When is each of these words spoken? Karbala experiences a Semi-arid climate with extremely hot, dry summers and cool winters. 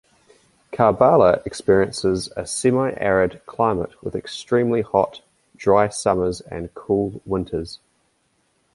Karbala 0.71 1.45
experiences 1.45 2.33
a 2.35 2.47
Semi-arid 2.47 3.39
climate 3.45 4.03
with 4.03 4.15
extremely 4.15 4.81
hot, 4.81 5.21
dry 5.55 5.89
summers 5.89 6.41
and 6.41 6.73
cool 6.73 7.21
winters. 7.23 7.77